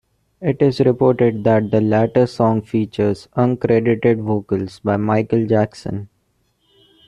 It 0.41 0.63
is 0.63 0.79
reported 0.79 1.43
that 1.43 1.69
the 1.69 1.79
latter 1.79 2.25
song 2.25 2.63
features 2.63 3.27
uncredited 3.37 4.19
vocals 4.23 4.79
by 4.79 4.97
Michael 4.97 5.45
Jackson. 5.45 6.09